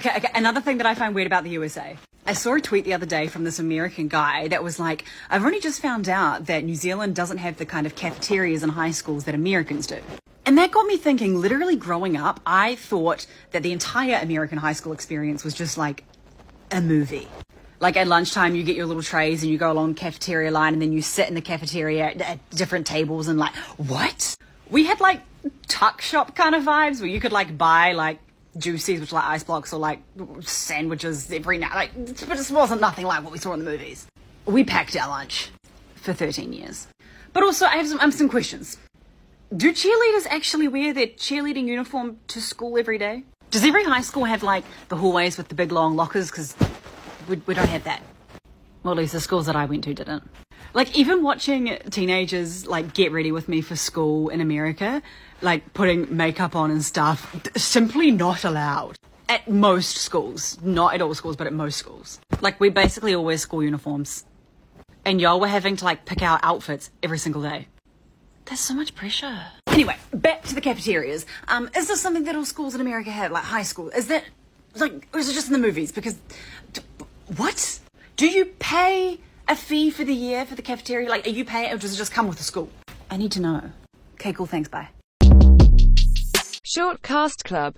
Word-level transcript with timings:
Okay, 0.00 0.16
okay, 0.16 0.30
another 0.34 0.62
thing 0.62 0.78
that 0.78 0.86
I 0.86 0.94
find 0.94 1.14
weird 1.14 1.26
about 1.26 1.44
the 1.44 1.50
USA. 1.50 1.94
I 2.24 2.32
saw 2.32 2.54
a 2.54 2.60
tweet 2.62 2.86
the 2.86 2.94
other 2.94 3.04
day 3.04 3.26
from 3.26 3.44
this 3.44 3.58
American 3.58 4.08
guy 4.08 4.48
that 4.48 4.64
was 4.64 4.80
like, 4.80 5.04
I've 5.28 5.44
only 5.44 5.60
just 5.60 5.82
found 5.82 6.08
out 6.08 6.46
that 6.46 6.64
New 6.64 6.74
Zealand 6.74 7.14
doesn't 7.14 7.36
have 7.36 7.58
the 7.58 7.66
kind 7.66 7.86
of 7.86 7.96
cafeterias 7.96 8.62
in 8.62 8.70
high 8.70 8.92
schools 8.92 9.24
that 9.24 9.34
Americans 9.34 9.86
do. 9.86 9.98
And 10.46 10.56
that 10.56 10.70
got 10.70 10.86
me 10.86 10.96
thinking, 10.96 11.38
literally 11.38 11.76
growing 11.76 12.16
up, 12.16 12.40
I 12.46 12.76
thought 12.76 13.26
that 13.50 13.62
the 13.62 13.72
entire 13.72 14.18
American 14.22 14.56
high 14.56 14.72
school 14.72 14.94
experience 14.94 15.44
was 15.44 15.52
just 15.52 15.76
like 15.76 16.04
a 16.70 16.80
movie. 16.80 17.28
Like 17.78 17.98
at 17.98 18.06
lunchtime, 18.06 18.54
you 18.54 18.62
get 18.62 18.76
your 18.76 18.86
little 18.86 19.02
trays 19.02 19.42
and 19.42 19.52
you 19.52 19.58
go 19.58 19.70
along 19.70 19.88
the 19.88 20.00
cafeteria 20.00 20.50
line 20.50 20.72
and 20.72 20.80
then 20.80 20.94
you 20.94 21.02
sit 21.02 21.28
in 21.28 21.34
the 21.34 21.42
cafeteria 21.42 22.06
at, 22.06 22.22
at 22.22 22.50
different 22.52 22.86
tables 22.86 23.28
and 23.28 23.38
like, 23.38 23.54
what? 23.76 24.34
We 24.70 24.86
had 24.86 24.98
like 24.98 25.20
tuck 25.68 26.00
shop 26.00 26.34
kind 26.34 26.54
of 26.54 26.62
vibes 26.62 27.00
where 27.00 27.10
you 27.10 27.20
could 27.20 27.32
like 27.32 27.58
buy 27.58 27.92
like 27.92 28.18
juicies, 28.56 29.00
which 29.00 29.12
are 29.12 29.16
like 29.16 29.24
ice 29.24 29.44
blocks 29.44 29.72
or 29.72 29.78
like 29.78 30.00
sandwiches 30.40 31.30
every 31.30 31.58
night. 31.58 31.74
Like, 31.74 31.94
but 32.28 32.38
it 32.38 32.50
wasn't 32.50 32.80
nothing 32.80 33.06
like 33.06 33.22
what 33.22 33.32
we 33.32 33.38
saw 33.38 33.52
in 33.52 33.60
the 33.60 33.70
movies. 33.70 34.06
We 34.46 34.64
packed 34.64 34.96
our 34.96 35.08
lunch 35.08 35.50
for 35.96 36.12
13 36.12 36.52
years. 36.52 36.88
But 37.32 37.42
also, 37.42 37.66
I 37.66 37.76
have 37.76 37.88
some, 37.88 37.98
have 37.98 38.14
some 38.14 38.28
questions. 38.28 38.76
Do 39.56 39.72
cheerleaders 39.72 40.26
actually 40.28 40.68
wear 40.68 40.92
their 40.92 41.08
cheerleading 41.08 41.66
uniform 41.66 42.18
to 42.28 42.40
school 42.40 42.78
every 42.78 42.98
day? 42.98 43.24
Does 43.50 43.64
every 43.64 43.84
high 43.84 44.02
school 44.02 44.24
have 44.24 44.42
like 44.42 44.64
the 44.88 44.96
hallways 44.96 45.36
with 45.36 45.48
the 45.48 45.54
big 45.54 45.72
long 45.72 45.96
lockers? 45.96 46.30
Because 46.30 46.54
we, 47.28 47.36
we 47.46 47.54
don't 47.54 47.68
have 47.68 47.84
that. 47.84 48.02
Well, 48.82 48.92
at 48.92 48.98
least 48.98 49.12
the 49.12 49.20
schools 49.20 49.46
that 49.46 49.56
I 49.56 49.64
went 49.66 49.84
to 49.84 49.94
didn't. 49.94 50.22
Like 50.72 50.96
even 50.96 51.22
watching 51.22 51.78
teenagers 51.90 52.66
like 52.66 52.94
get 52.94 53.10
ready 53.10 53.32
with 53.32 53.48
me 53.48 53.60
for 53.60 53.74
school 53.74 54.28
in 54.28 54.40
America, 54.40 55.02
like 55.42 55.74
putting 55.74 56.16
makeup 56.16 56.54
on 56.54 56.70
and 56.70 56.84
stuff, 56.84 57.34
simply 57.56 58.10
not 58.10 58.44
allowed. 58.44 58.96
At 59.28 59.48
most 59.48 59.96
schools, 59.96 60.58
not 60.62 60.94
at 60.94 61.02
all 61.02 61.14
schools, 61.14 61.36
but 61.36 61.46
at 61.46 61.52
most 61.52 61.76
schools. 61.76 62.20
Like 62.40 62.60
we 62.60 62.68
basically 62.68 63.14
all 63.14 63.24
wear 63.24 63.36
school 63.38 63.62
uniforms, 63.62 64.24
and 65.04 65.20
y'all 65.20 65.40
were 65.40 65.48
having 65.48 65.76
to 65.76 65.84
like 65.84 66.04
pick 66.04 66.22
out 66.22 66.40
outfits 66.42 66.90
every 67.02 67.18
single 67.18 67.42
day. 67.42 67.66
There's 68.46 68.60
so 68.60 68.74
much 68.74 68.94
pressure. 68.94 69.46
Anyway, 69.68 69.96
back 70.12 70.42
to 70.44 70.54
the 70.54 70.60
cafeterias. 70.60 71.26
Um, 71.46 71.70
is 71.76 71.86
this 71.86 72.00
something 72.00 72.24
that 72.24 72.34
all 72.34 72.44
schools 72.44 72.74
in 72.74 72.80
America 72.80 73.10
have, 73.10 73.30
like 73.30 73.44
high 73.44 73.62
school? 73.62 73.88
Is 73.90 74.08
that 74.08 74.24
like, 74.76 75.08
or 75.12 75.20
is 75.20 75.28
it 75.28 75.34
just 75.34 75.46
in 75.46 75.52
the 75.52 75.58
movies? 75.58 75.92
Because 75.92 76.16
what? 77.36 77.78
Do 78.16 78.28
you 78.28 78.46
pay 78.58 79.20
a 79.50 79.56
fee 79.56 79.90
for 79.90 80.04
the 80.04 80.14
year 80.14 80.46
for 80.46 80.54
the 80.54 80.62
cafeteria? 80.62 81.08
Like, 81.08 81.26
are 81.26 81.30
you 81.30 81.44
paying, 81.44 81.72
or 81.72 81.76
does 81.76 81.92
it 81.92 81.96
just 81.96 82.12
come 82.12 82.28
with 82.28 82.38
the 82.38 82.44
school? 82.44 82.70
I 83.10 83.16
need 83.16 83.32
to 83.32 83.40
know. 83.40 83.72
Okay, 84.14 84.32
cool. 84.32 84.46
Thanks. 84.46 84.68
Bye. 84.68 84.88
Short 86.62 87.02
Cast 87.02 87.44
Club 87.44 87.68